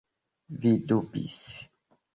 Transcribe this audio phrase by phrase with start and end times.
[0.63, 1.39] Vidu bis.